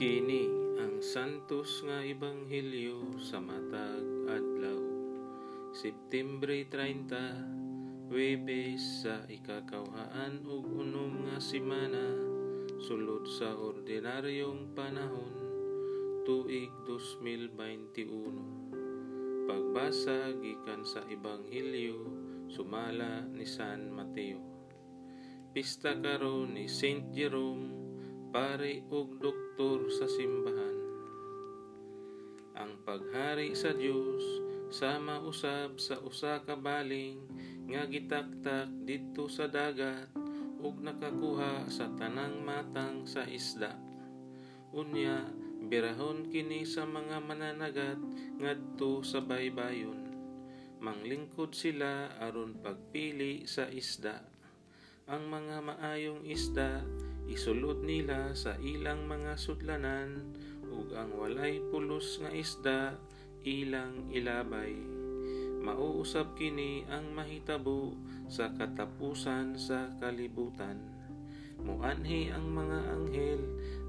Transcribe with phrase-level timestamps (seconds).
[0.00, 0.48] Kini
[0.80, 4.00] ang santos nga ebanghelyo sa matag
[4.32, 4.80] adlaw.
[5.76, 12.16] Septembre 30, Webes sa ikakawhaan ug unom nga semana
[12.80, 15.36] sulod sa ordinaryong panahon
[16.24, 19.52] tuig 2021.
[19.52, 22.08] Pagbasa gikan sa ebanghelyo
[22.48, 24.40] sumala ni San Mateo.
[25.52, 27.79] Pista karon ni Saint Jerome
[28.30, 30.78] pare ug doktor sa simbahan.
[32.54, 34.22] Ang paghari sa Dios
[34.70, 37.26] sama usab sa usa ka baling
[37.66, 40.14] nga gitaktak didto sa dagat
[40.62, 43.74] ug nakakuha sa tanang matang sa isda.
[44.70, 45.26] Unya
[45.66, 47.98] birahon kini sa mga mananagat
[48.38, 50.06] ngadto sa baybayon.
[50.78, 54.22] Manglingkod sila aron pagpili sa isda.
[55.10, 56.86] Ang mga maayong isda
[57.30, 60.34] isulod nila sa ilang mga sudlanan
[60.66, 62.98] ug ang walay pulos nga isda
[63.46, 64.74] ilang ilabay.
[65.62, 67.94] Mauusab kini ang mahitabo
[68.26, 70.82] sa katapusan sa kalibutan.
[71.62, 73.42] Muanhi ang mga anghel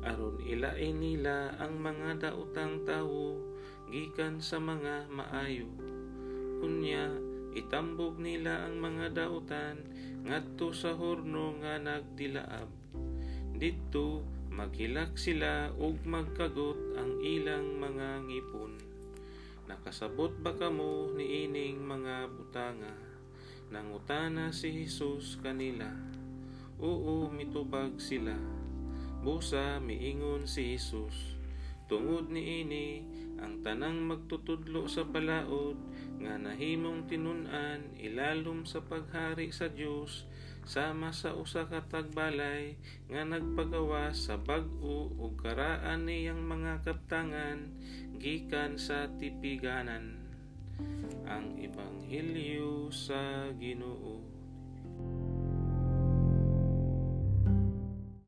[0.06, 3.42] aron ilain nila ang mga daotang tawo
[3.90, 5.72] gikan sa mga maayo.
[6.62, 7.10] Unya
[7.58, 9.82] itambog nila ang mga daotan
[10.28, 12.70] ngadto sa horno nga nagdilaab
[13.62, 18.74] didto maghilak sila ug magkagot ang ilang mga ngipon.
[19.70, 22.90] Nakasabot ba kamo ni ining mga butanga?
[23.70, 25.94] Nangutana si Jesus kanila.
[26.82, 28.34] Oo, mitubag sila.
[29.22, 31.38] Busa miingon si Jesus.
[31.86, 33.06] Tungod ni ini
[33.42, 35.76] ang tanang magtutudlo sa balaod
[36.22, 40.30] nga nahimong tinun-an ilalom sa paghari sa Dios
[40.62, 42.78] sama sa usa ka tagbalay
[43.10, 47.66] nga nagpagawa sa bag-o ug karaan niyang mga kaptangan
[48.22, 50.22] gikan sa tipiganan.
[51.26, 54.41] Ang ebanghelyo sa Ginoo